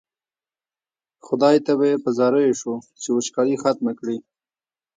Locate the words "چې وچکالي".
3.01-3.55